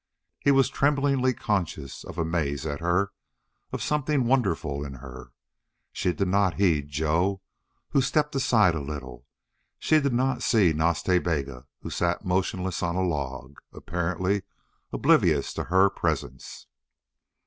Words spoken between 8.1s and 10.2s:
aside a little; she did